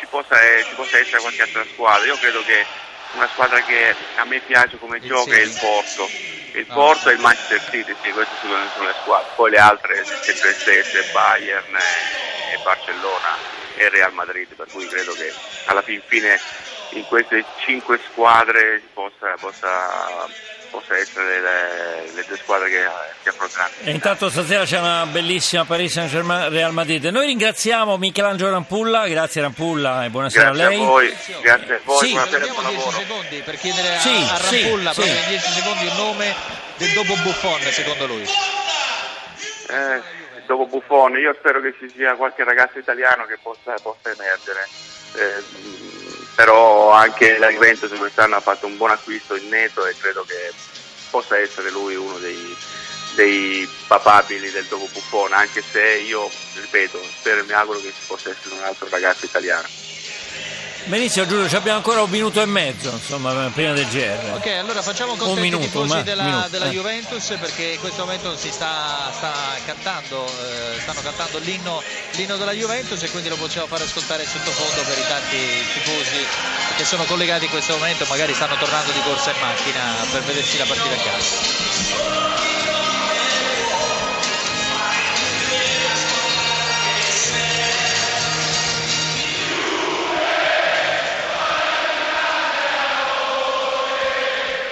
ci 0.05 0.07
possa, 0.09 0.38
ci 0.63 0.75
possa 0.75 0.97
essere 1.00 1.19
qualche 1.19 1.41
altra 1.41 1.65
squadra. 1.74 2.05
Io 2.05 2.17
credo 2.17 2.43
che 2.43 2.65
una 3.13 3.27
squadra 3.27 3.59
che 3.62 3.95
a 4.15 4.25
me 4.25 4.39
piace 4.39 4.77
come 4.77 4.97
Il 4.97 5.07
gioca 5.07 5.33
è 5.33 5.41
il. 5.41 5.57
Porto. 5.59 6.09
Il 6.55 6.65
Ah. 6.69 6.74
Porto 6.74 7.09
e 7.09 7.13
il 7.13 7.19
Manchester 7.19 7.62
City, 7.69 7.93
sì, 8.01 8.12
queste 8.12 8.33
sono 8.39 8.55
sono 8.74 8.88
le 8.88 8.95
squadre. 9.01 9.27
Poi 9.35 9.51
le 9.51 9.57
altre 9.57 10.05
sempre 10.05 10.47
le 10.47 10.53
stesse, 10.53 11.09
Bayern 11.12 11.75
e, 11.75 12.53
e 12.53 12.57
Barcellona 12.63 13.35
e 13.75 13.89
Real 13.89 14.13
Madrid, 14.13 14.47
per 14.55 14.67
cui 14.71 14.88
credo 14.88 15.12
che 15.13 15.33
alla 15.65 15.81
fin 15.81 16.01
fine 16.05 16.39
in 16.91 17.03
queste 17.07 17.43
cinque 17.57 18.00
squadre 18.09 18.81
possa, 18.93 19.35
possa, 19.38 20.29
possa 20.75 20.98
essere 20.98 21.39
le, 21.39 22.12
le 22.13 22.25
due 22.27 22.38
squadre 22.38 22.70
che, 22.70 22.84
che 23.24 23.29
affronteranno. 23.29 23.74
E 23.84 23.91
intanto 23.91 24.29
stasera 24.29 24.63
c'è 24.65 24.79
una 24.79 25.05
bellissima 25.05 25.63
Paris 25.65 25.94
Saint-Germain 25.94 26.50
Real 26.50 26.74
Madrid. 26.74 27.05
Noi 27.05 27.27
ringraziamo 27.27 27.98
Michelangelo 27.98 28.50
Rampulla, 28.51 29.08
grazie 29.08 29.41
Rampulla 29.41 30.03
e 30.05 30.10
buonasera 30.10 30.51
Grazie 30.51 30.63
a 30.63 30.65
a 30.65 30.70
lei. 30.70 30.77
voi, 30.79 31.17
grazie 31.41 31.75
a 31.75 31.79
voi, 31.84 31.98
Sì. 32.05 32.12
buonasera 32.12 32.38
Abbiamo 32.38 32.62
buon 32.62 32.67
10 32.74 32.86
lavoro. 32.86 32.98
secondi 32.98 33.41
per 33.46 33.55
chiedere 33.58 33.96
a, 33.96 34.00
Sì, 34.00 34.10
a 34.29 34.38
sì, 34.38 34.62
Rampulla, 34.62 34.94
sì. 34.94 35.01
proprio 35.01 35.20
in 35.22 35.27
10 35.29 35.51
secondi, 35.51 35.86
il 35.86 35.94
nome 35.96 36.36
del 36.77 36.91
dopo 36.94 37.13
Buffon 37.24 37.62
secondo 37.72 38.05
lui. 38.08 38.24
Eh, 39.67 40.01
dopo 40.46 40.65
Buffon, 40.67 41.17
io 41.17 41.34
spero 41.39 41.60
che 41.62 41.74
ci 41.79 41.89
sia 41.96 42.13
qualche 42.15 42.44
ragazzo 42.44 42.77
italiano 42.79 43.25
che 43.25 43.38
possa, 43.41 43.74
possa 43.82 44.12
emergere. 44.12 44.67
Eh, 45.15 46.04
però 46.35 46.91
anche 46.91 47.37
la 47.37 47.49
Juventus 47.49 47.97
quest'anno 47.97 48.35
ha 48.35 48.41
fatto 48.41 48.67
un 48.67 48.77
buon 48.77 48.91
acquisto 48.91 49.35
in 49.35 49.47
netto 49.47 49.85
e 49.85 49.95
credo 49.97 50.23
che 50.25 50.51
possa 51.09 51.37
essere 51.37 51.71
lui 51.71 51.95
uno 51.95 52.17
dei, 52.17 52.55
dei 53.15 53.67
papabili 53.87 54.51
del 54.51 54.65
dopo 54.65 54.89
Buffon, 54.91 55.31
anche 55.31 55.63
se 55.71 55.81
io, 56.05 56.29
ripeto, 56.61 56.99
spero 57.19 57.39
e 57.39 57.43
mi 57.43 57.53
auguro 57.53 57.79
che 57.79 57.93
ci 57.93 58.05
possa 58.05 58.29
essere 58.29 58.55
un 58.55 58.63
altro 58.63 58.87
ragazzo 58.89 59.25
italiano. 59.25 59.67
Benissimo 60.85 61.25
Giulio, 61.25 61.49
ci 61.49 61.55
abbiamo 61.55 61.77
ancora 61.77 62.03
un 62.03 62.09
minuto 62.11 62.39
e 62.41 62.45
mezzo, 62.45 62.91
insomma, 62.91 63.49
prima 63.51 63.73
del 63.73 63.87
GR. 63.87 64.33
Ok, 64.35 64.45
allora 64.47 64.83
facciamo 64.83 65.13
Un 65.13 65.17
contenti 65.17 65.39
i 65.47 65.49
minuto, 65.49 65.65
tifosi 65.65 65.93
ma- 65.95 66.01
della, 66.03 66.23
minuto, 66.23 66.47
della 66.49 66.65
eh. 66.67 66.69
Juventus 66.69 67.25
perché 67.39 67.63
in 67.63 67.79
questo 67.79 68.03
momento 68.05 68.37
si 68.37 68.51
sta, 68.51 69.09
sta 69.11 69.33
cantando, 69.65 70.27
eh, 70.27 70.79
stanno 70.79 71.01
cantando 71.01 71.39
l'inno, 71.39 71.81
l'inno 72.11 72.37
della 72.37 72.51
Juventus 72.51 73.01
e 73.01 73.09
quindi 73.09 73.29
lo 73.29 73.35
possiamo 73.35 73.65
fare 73.65 73.83
ascoltare 73.83 74.25
sottofondo 74.27 74.81
per 74.83 74.97
i 74.99 75.07
tanti 75.07 75.37
tifosi 75.73 76.25
che 76.77 76.85
sono 76.85 77.03
collegati 77.05 77.45
in 77.45 77.51
questo 77.51 77.73
momento, 77.73 78.05
magari 78.07 78.35
stanno 78.35 78.55
tornando 78.55 78.91
di 78.91 79.01
corsa 79.01 79.31
in 79.31 79.39
macchina 79.41 79.81
per 80.11 80.21
vedersi 80.21 80.57
la 80.59 80.65
partita 80.65 80.93
a 80.93 80.97
casa. 80.97 82.54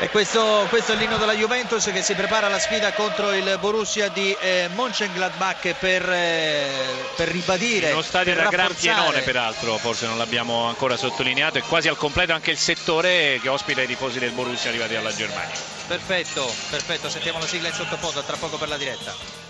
E 0.04 0.10
questo, 0.10 0.66
questo, 0.68 0.92
è 0.92 0.96
l'inno 0.98 1.16
della 1.16 1.34
Juventus 1.34 1.86
che 1.86 2.02
si 2.02 2.14
prepara 2.14 2.48
alla 2.48 2.60
sfida 2.60 2.92
contro 2.92 3.32
il 3.32 3.58
Borussia 3.62 4.10
di 4.10 4.36
eh, 4.38 4.70
Mönchengladbach 4.74 5.76
per, 5.80 6.10
eh, 6.10 6.68
per 7.16 7.30
ribadire. 7.30 7.94
Uno 7.94 8.02
stadio 8.02 8.36
da 8.36 8.50
gran 8.50 8.76
pienone 8.76 9.22
peraltro, 9.22 9.78
forse 9.78 10.06
non 10.06 10.18
l'abbiamo 10.18 10.66
ancora 10.66 10.98
sottolineato, 10.98 11.60
è 11.60 11.62
quasi 11.62 11.88
al 11.88 11.96
completo 11.96 12.34
anche 12.34 12.52
il 12.52 12.58
settore 12.58 13.40
che 13.42 13.48
ospita 13.48 13.82
i 13.82 13.88
tifosi 13.88 14.20
del 14.20 14.32
Borussia 14.32 14.72
arrivati 14.72 14.94
dalla 14.94 15.16
Germania. 15.16 15.56
Perfetto, 15.88 16.54
perfetto, 16.70 17.10
sentiamo 17.10 17.40
la 17.40 17.48
sigla 17.48 17.70
in 17.70 17.74
sottofondo, 17.74 18.24
tra 18.24 18.36
poco 18.36 18.58
per 18.58 18.68
la 18.68 18.78
diretta. 18.78 19.43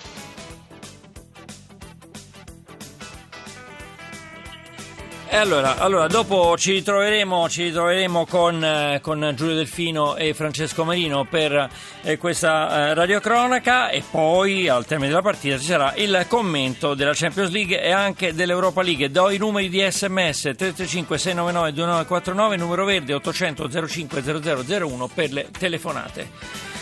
E 5.33 5.35
allora, 5.35 5.79
allora, 5.79 6.05
dopo 6.05 6.55
ci 6.59 6.73
ritroveremo, 6.73 7.49
ci 7.49 7.63
ritroveremo 7.63 8.27
con, 8.27 8.63
eh, 8.63 8.99
con 9.01 9.33
Giulio 9.35 9.55
Delfino 9.55 10.15
e 10.15 10.35
Francesco 10.35 10.83
Marino 10.83 11.25
per 11.25 11.71
eh, 12.03 12.17
questa 12.17 12.89
eh, 12.89 12.93
radiocronaca 12.93 13.89
e 13.89 14.03
poi 14.07 14.67
al 14.67 14.85
termine 14.85 15.09
della 15.09 15.23
partita 15.23 15.57
ci 15.57 15.65
sarà 15.65 15.95
il 15.95 16.25
commento 16.27 16.93
della 16.93 17.13
Champions 17.15 17.49
League 17.49 17.81
e 17.81 17.89
anche 17.89 18.35
dell'Europa 18.35 18.83
League. 18.83 19.09
Do 19.09 19.31
i 19.31 19.39
numeri 19.39 19.69
di 19.69 19.79
sms 19.79 20.41
335 20.55 21.17
699 21.17 21.73
2949, 21.73 22.55
numero 22.55 22.85
verde 22.85 23.15
800 23.15 23.87
05 23.87 24.21
0001 24.21 25.07
per 25.07 25.31
le 25.31 25.49
telefonate. 25.49 26.72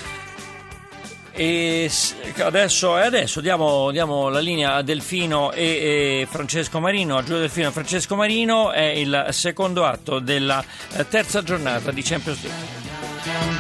E 1.42 1.90
adesso, 2.38 2.94
adesso 2.94 3.42
diamo, 3.42 3.90
diamo 3.90 4.30
la 4.30 4.40
linea 4.40 4.76
a 4.76 4.84
Delfino 4.84 5.52
e, 5.52 6.22
e 6.22 6.28
Francesco 6.30 6.80
Marino, 6.80 7.18
a 7.18 7.24
Giulio 7.24 7.40
Delfino 7.40 7.70
e 7.70 7.72
Francesco 7.72 8.16
Marino, 8.16 8.72
è 8.72 8.84
il 8.84 9.26
secondo 9.32 9.84
atto 9.84 10.20
della 10.20 10.64
eh, 10.94 11.08
terza 11.08 11.42
giornata 11.42 11.90
di 11.90 12.04
Champions 12.04 12.44
League. 12.44 13.51